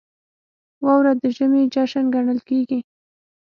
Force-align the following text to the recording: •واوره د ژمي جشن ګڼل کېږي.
•واوره 0.83 1.13
د 1.21 1.23
ژمي 1.35 1.63
جشن 1.73 2.05
ګڼل 2.15 2.39
کېږي. 2.49 2.79